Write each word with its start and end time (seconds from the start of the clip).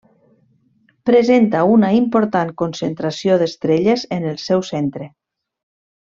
Presenta 1.09 1.59
una 1.73 1.91
important 1.99 2.53
concentració 2.63 3.35
d'estrelles 3.43 4.07
en 4.21 4.25
el 4.35 4.39
seu 4.49 4.65
centre. 4.75 5.11